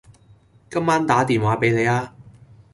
[0.71, 2.11] 今晚打電話畀你吖